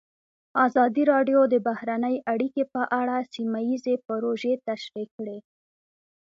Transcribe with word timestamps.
ازادي 0.65 1.03
راډیو 1.13 1.39
د 1.53 1.55
بهرنۍ 1.67 2.15
اړیکې 2.33 2.63
په 2.73 2.81
اړه 2.99 3.15
سیمه 3.33 3.59
ییزې 3.69 3.95
پروژې 4.07 4.53
تشریح 4.69 5.07
کړې. 5.17 5.37